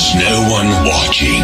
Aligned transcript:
there's 0.00 0.14
no 0.14 0.40
one 0.50 0.68
watching. 0.86 1.42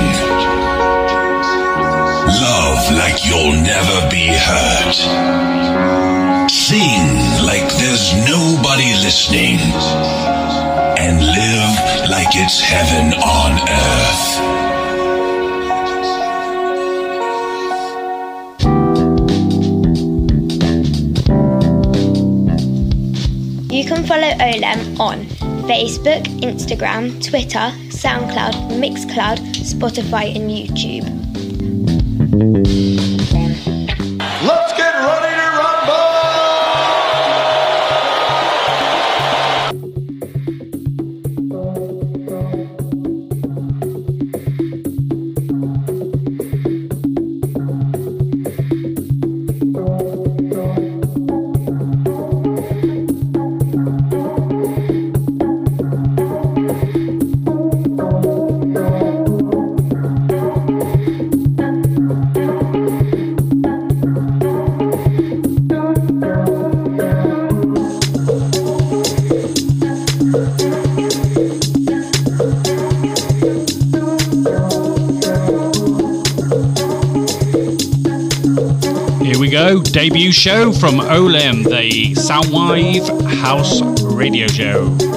Love 2.40 2.92
like 2.94 3.26
you'll 3.26 3.52
never 3.52 4.08
be 4.10 4.28
hurt. 4.28 4.94
Sing 6.50 7.04
like 7.44 7.68
there's 7.76 8.14
nobody 8.26 8.94
listening. 9.04 9.58
And 10.98 11.20
live 11.20 12.08
like 12.08 12.28
it's 12.32 12.60
heaven 12.60 13.12
on 13.20 13.52
earth. 13.68 14.56
You 23.70 23.84
can 23.84 24.04
follow 24.06 24.32
Olem 24.40 24.98
on 24.98 25.26
Facebook, 25.68 26.24
Instagram, 26.40 27.22
Twitter, 27.22 27.72
SoundCloud, 27.96 28.54
Mixcloud, 28.78 29.38
Spotify, 29.64 30.36
and 30.36 30.50
YouTube. 30.50 31.06
Debut 80.26 80.32
show 80.32 80.72
from 80.72 80.94
Olem, 80.98 81.62
the 81.62 82.12
Soundwave 82.14 83.06
House 83.34 83.80
Radio 84.02 84.48
Show. 84.48 85.15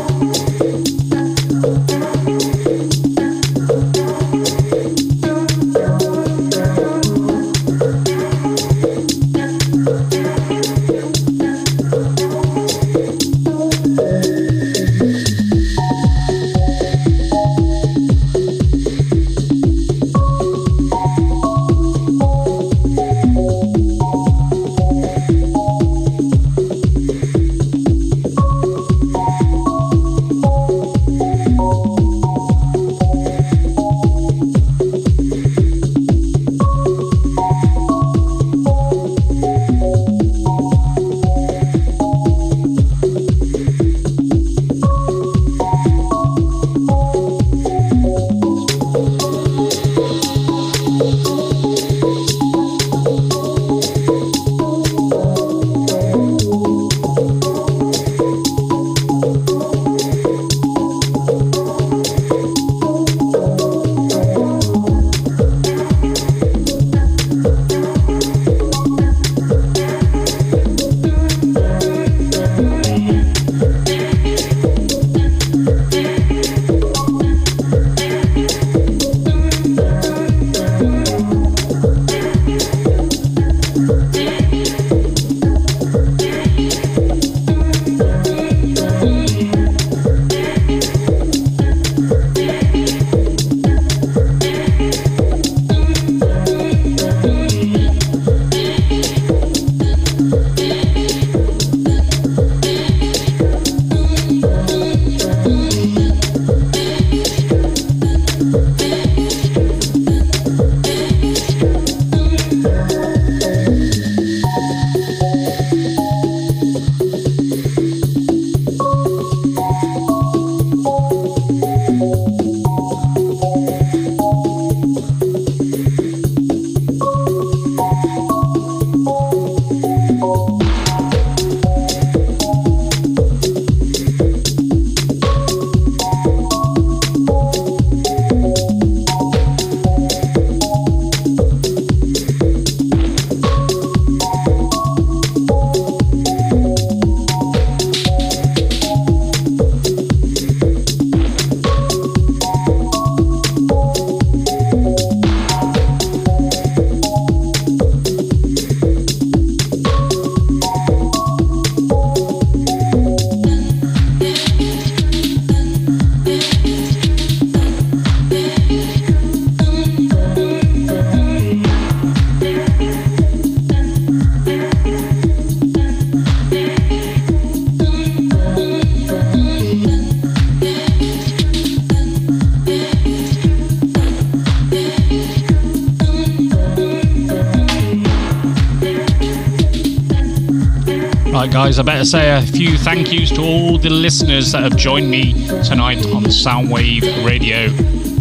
I 191.99 192.03
say 192.03 192.31
a 192.31 192.41
few 192.41 192.77
thank 192.77 193.11
yous 193.11 193.29
to 193.31 193.41
all 193.41 193.77
the 193.77 193.89
listeners 193.89 194.53
that 194.53 194.63
have 194.63 194.77
joined 194.77 195.11
me 195.11 195.33
tonight 195.65 195.97
on 196.05 196.23
Soundwave 196.23 197.25
Radio. 197.25 197.67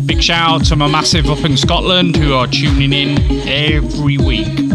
Big 0.04 0.20
shout 0.20 0.62
out 0.62 0.64
to 0.66 0.74
my 0.74 0.88
massive 0.88 1.30
up 1.30 1.44
in 1.44 1.56
Scotland 1.56 2.16
who 2.16 2.34
are 2.34 2.48
tuning 2.48 2.92
in 2.92 3.18
every 3.48 4.18
week. 4.18 4.67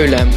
With 0.00 0.31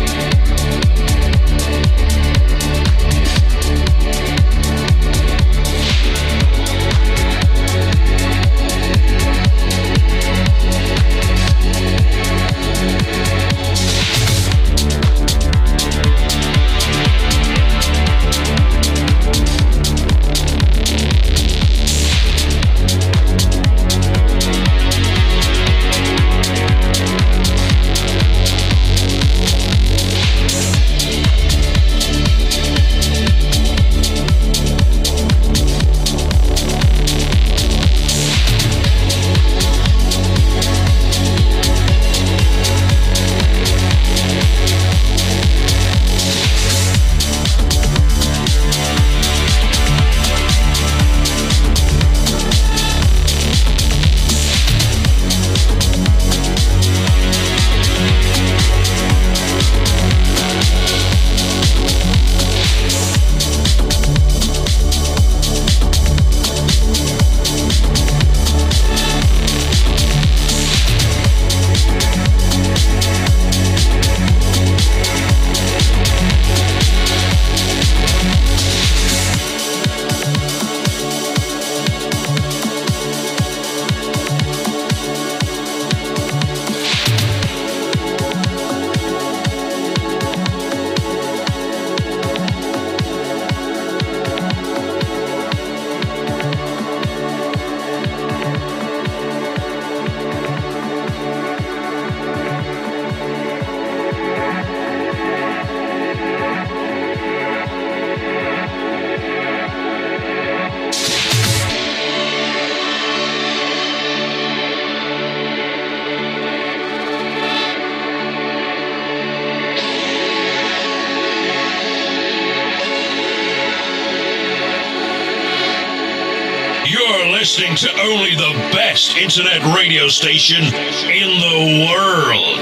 radio 130.06 130.10
station 130.10 130.64
in 130.64 131.30
the 131.40 131.88
world. 131.90 132.60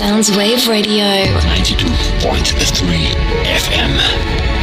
Soundswave 0.00 0.66
Radio. 0.66 1.04
92.3 1.40 3.14
FM. 3.44 4.59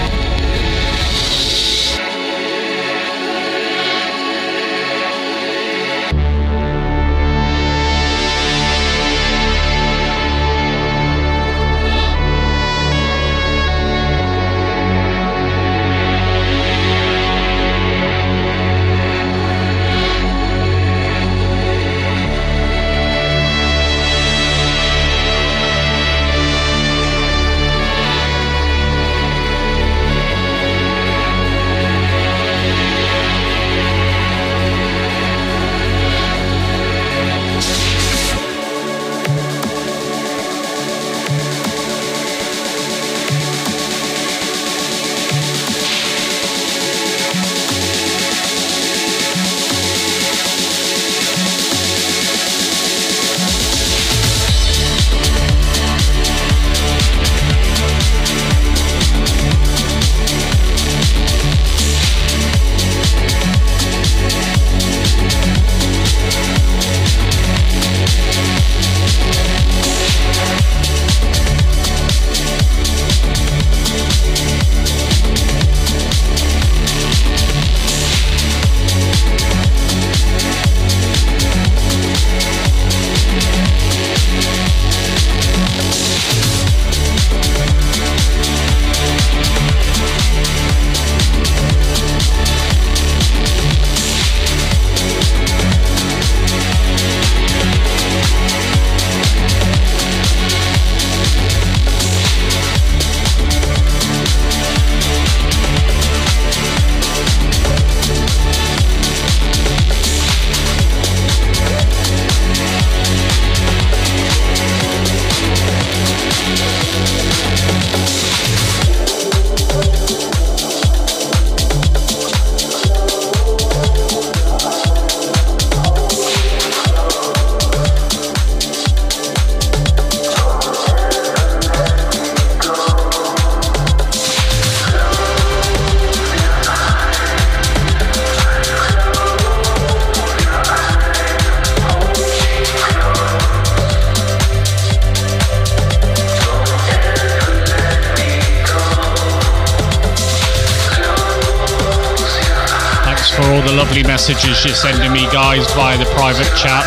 Messages 154.27 154.65
you're 154.65 154.75
sending 154.75 155.13
me, 155.13 155.22
guys, 155.31 155.72
via 155.74 155.98
the 155.98 156.03
private 156.12 156.53
chat. 156.53 156.84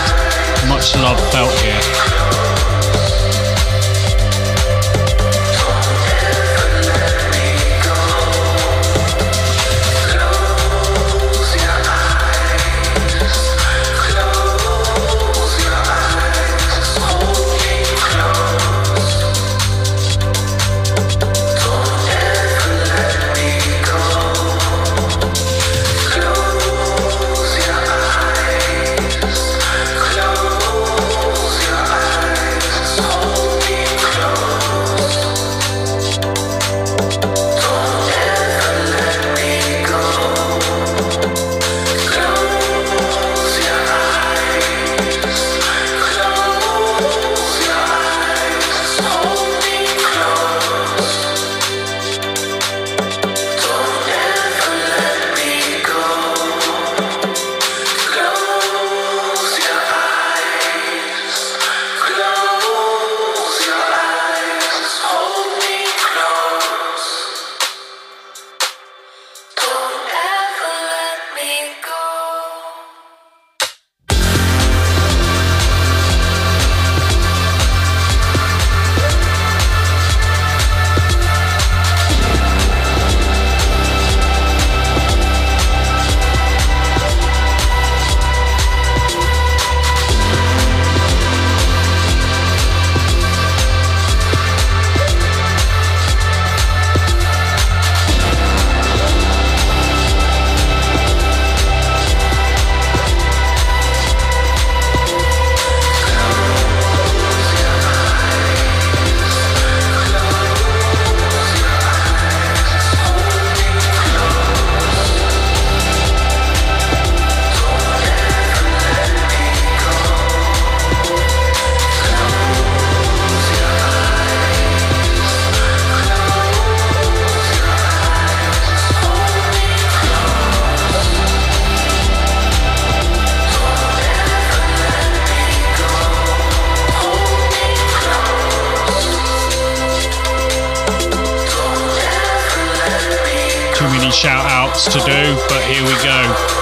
Much 0.69 0.95
love 0.97 1.19
felt 1.33 1.59
here. 1.61 2.40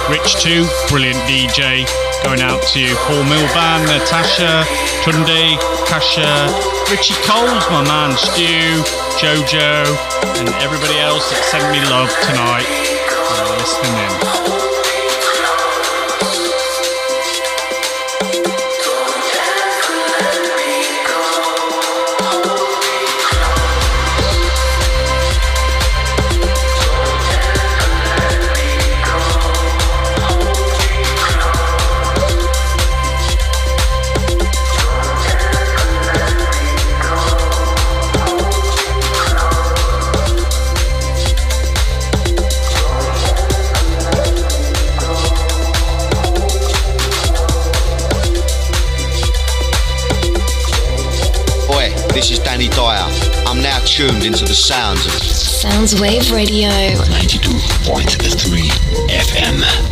Rich 0.09 0.41
2, 0.41 0.65
brilliant 0.89 1.19
DJ. 1.29 1.85
Going 2.23 2.41
out 2.41 2.61
to 2.73 2.95
Paul 3.05 3.23
Milban, 3.25 3.85
Natasha, 3.85 4.65
Tunde, 5.03 5.55
Kasha, 5.85 6.49
Richie 6.89 7.13
Coles, 7.21 7.63
my 7.69 7.83
man 7.85 8.17
Stu, 8.17 8.81
Jojo, 9.21 9.85
and 10.39 10.49
everybody 10.63 10.97
else 10.97 11.29
that 11.29 11.43
sent 11.43 11.71
me 11.71 11.79
love 11.91 12.09
tonight. 12.25 12.65
listening 13.59 14.73
in. 14.73 14.78
Tuned 53.99 54.23
into 54.23 54.45
the 54.45 54.53
sounds 54.53 55.05
of 55.05 55.11
Soundswave 55.11 56.31
Radio 56.31 56.69
92.3 56.69 58.69
FM. 59.09 59.88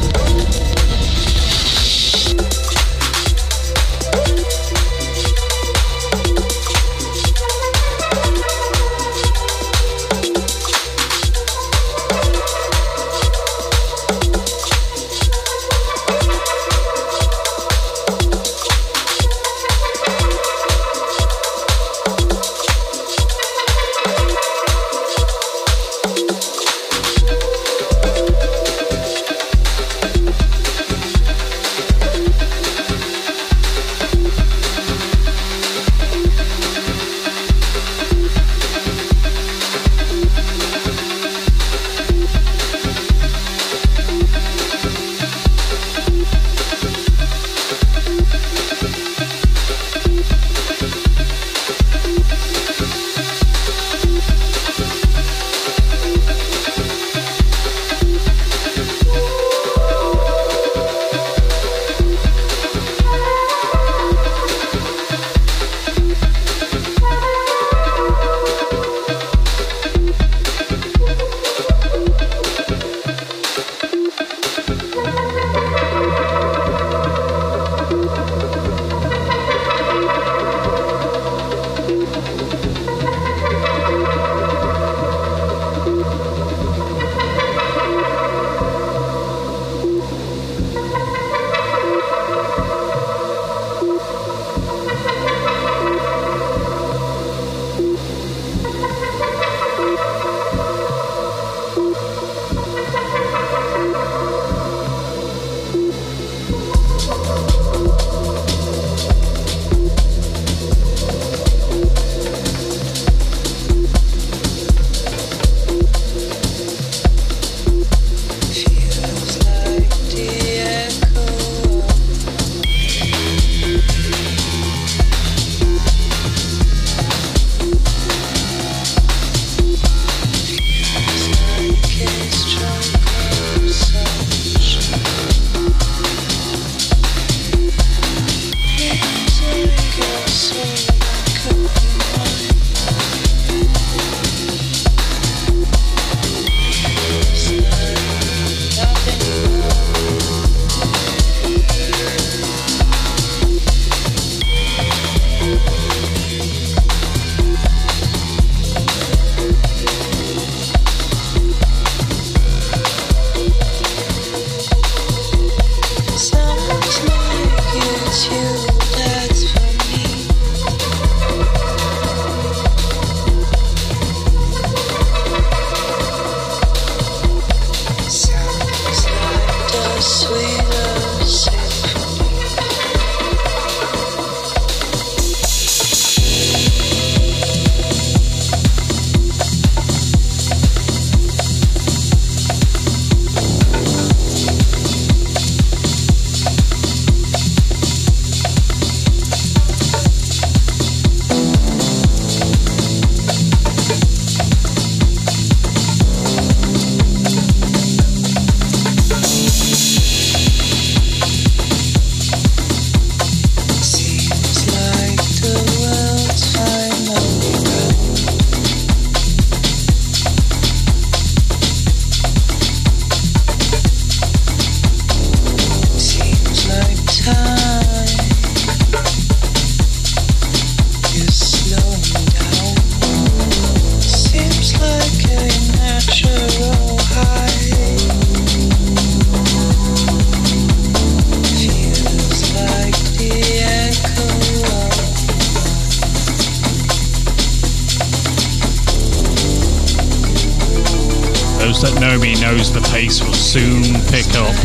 Knows 252.52 252.72
the 252.72 252.80
pace 252.94 253.22
will 253.22 253.34
soon 253.34 253.84
pick 254.08 254.28
up. 254.36 254.56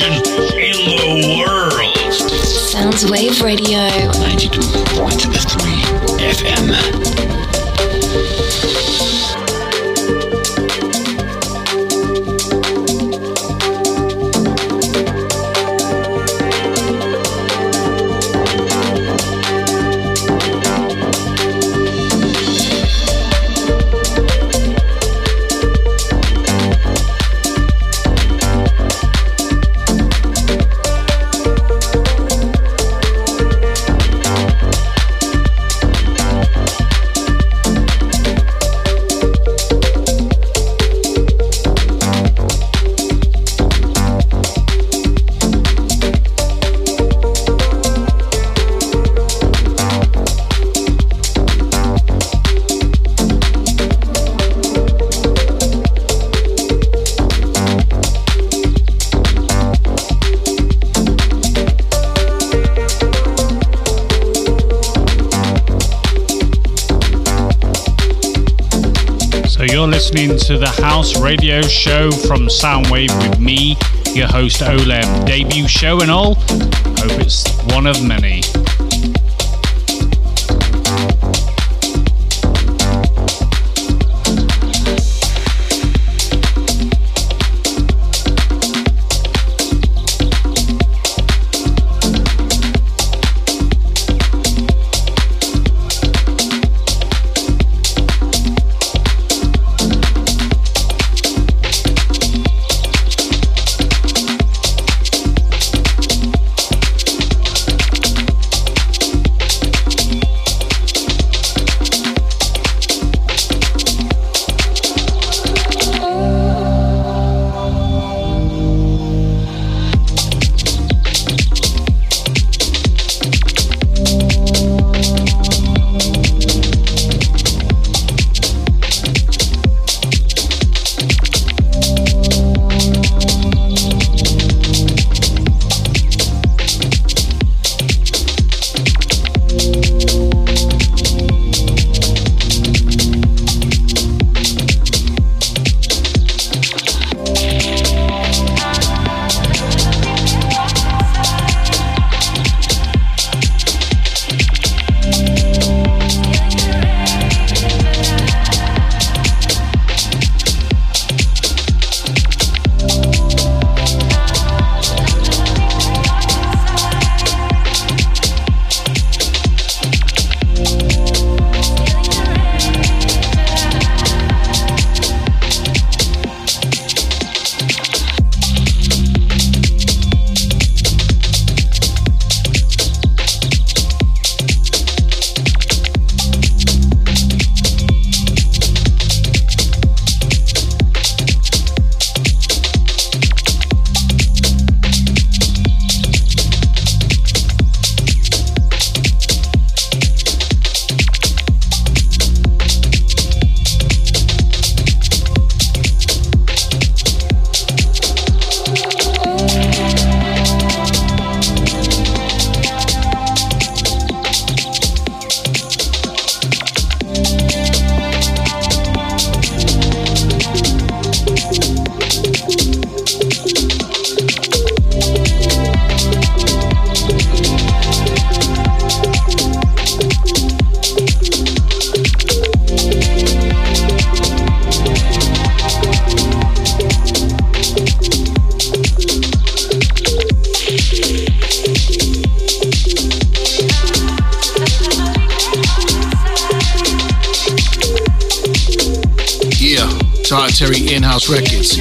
Listening 0.00 0.27
to 70.48 70.56
the 70.56 70.82
House 70.82 71.20
Radio 71.20 71.60
Show 71.60 72.10
from 72.10 72.46
Soundwave 72.46 73.12
with 73.20 73.38
me, 73.38 73.76
your 74.14 74.28
host 74.28 74.62
Olem. 74.62 75.26
Debut 75.26 75.68
show 75.68 76.00
and 76.00 76.10
all. 76.10 76.36
Hope 76.36 77.20
it's 77.20 77.46
one 77.74 77.86
of 77.86 78.02
many. 78.02 78.40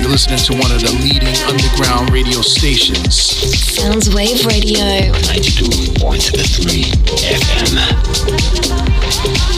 You're 0.07 0.13
listening 0.13 0.39
to 0.39 0.53
one 0.53 0.71
of 0.71 0.79
the 0.79 0.87
leading 1.03 1.35
underground 1.51 2.13
radio 2.13 2.39
stations. 2.39 3.13
Sounds 3.13 4.07
Wave 4.15 4.45
Radio. 4.45 5.11
92.3 5.11 6.85
FM. 7.27 9.56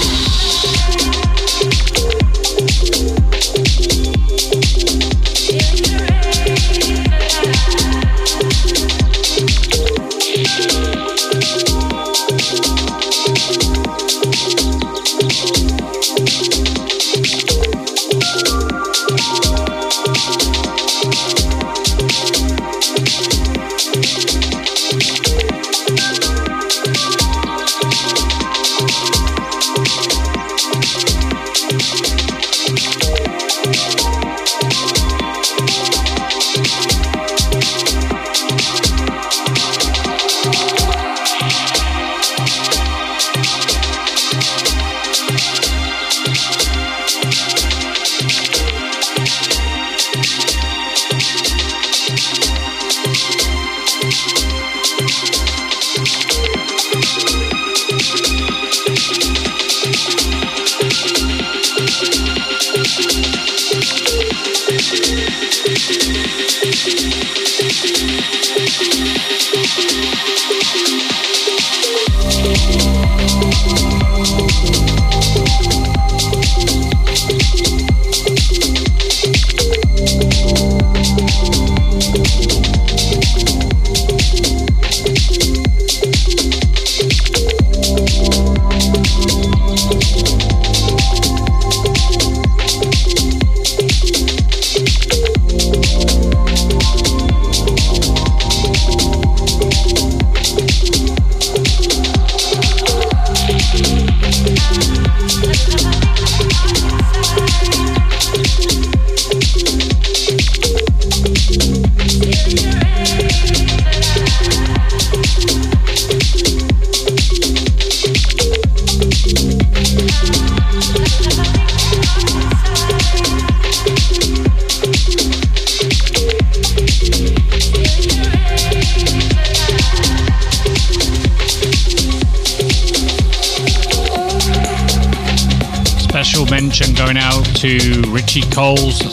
To 137.60 138.02
Richie 138.08 138.50
Coles, 138.52 139.04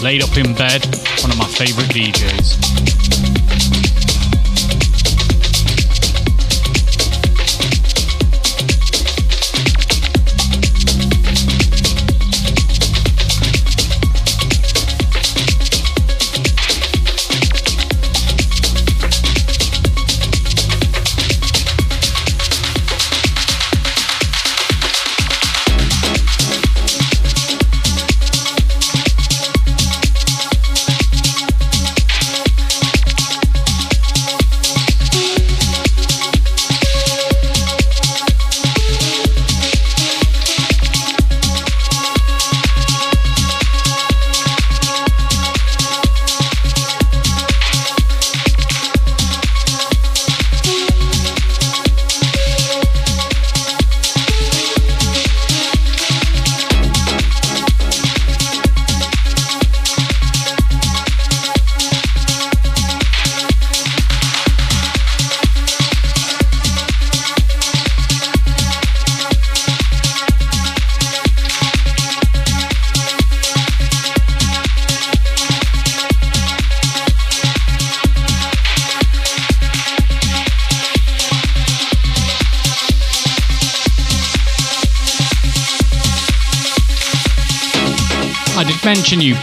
Laid 0.00 0.22
Up 0.22 0.36
in 0.36 0.54
Bed, 0.54 0.84
one 1.22 1.32
of 1.32 1.38
my 1.38 1.46
favourite 1.48 1.90
DJs. 1.90 2.95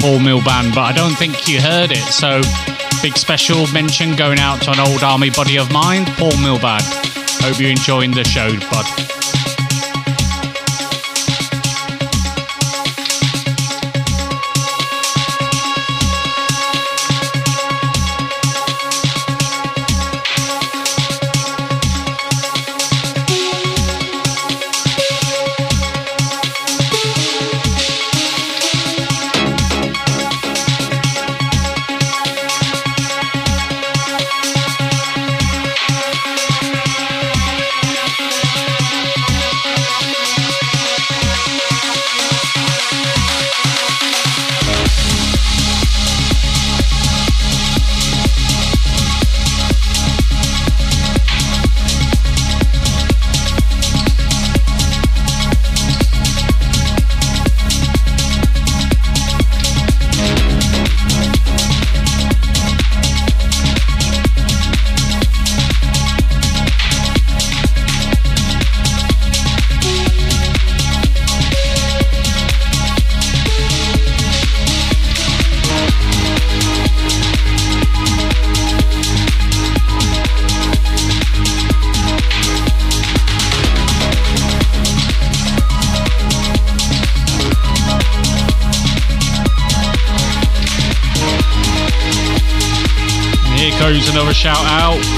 Paul 0.04 0.20
Milban, 0.20 0.76
but 0.76 0.82
I 0.82 0.92
don't 0.92 1.16
think 1.16 1.48
you 1.48 1.62
heard 1.62 1.90
it. 1.90 2.04
So, 2.12 2.42
big 3.02 3.16
special 3.16 3.66
mention 3.72 4.18
going 4.18 4.38
out 4.38 4.62
to 4.64 4.72
an 4.72 4.80
old 4.82 5.02
army 5.02 5.30
buddy 5.30 5.58
of 5.58 5.72
mine, 5.72 6.04
Paul 6.18 6.34
Milban. 6.34 6.82
Hope 7.42 7.58
you're 7.58 7.70
enjoying 7.70 8.12
the 8.12 8.26
show, 8.26 8.50
bud. 8.70 9.13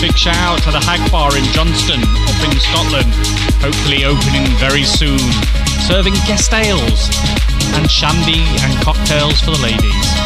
Big 0.01 0.17
shout 0.17 0.35
out 0.35 0.59
to 0.63 0.71
the 0.71 0.79
Hag 0.79 0.99
Bar 1.11 1.37
in 1.37 1.43
Johnstone, 1.53 2.03
up 2.03 2.39
in 2.43 2.59
Scotland. 2.59 3.11
Hopefully 3.63 4.03
opening 4.05 4.45
very 4.57 4.83
soon. 4.83 5.19
Serving 5.87 6.13
guest 6.27 6.53
ales 6.53 7.09
and 7.73 7.89
shandy 7.89 8.43
and 8.61 8.73
cocktails 8.83 9.39
for 9.41 9.51
the 9.51 9.61
ladies. 9.61 10.25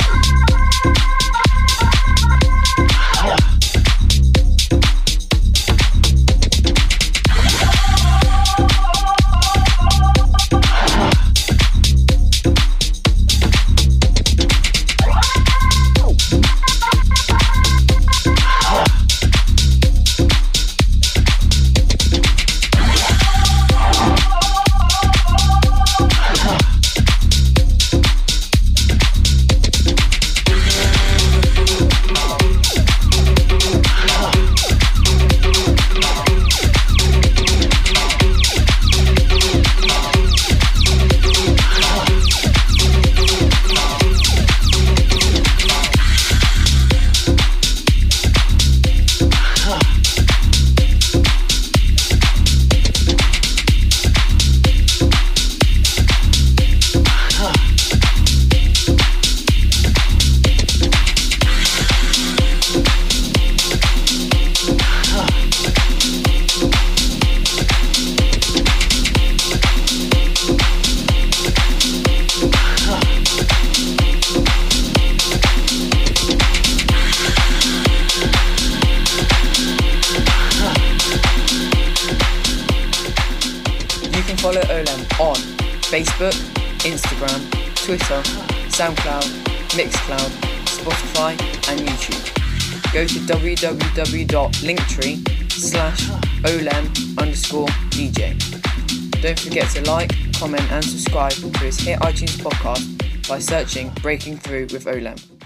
searching 103.41 103.89
Breaking 104.01 104.37
Through 104.37 104.67
with 104.71 104.85
Olem. 104.85 105.40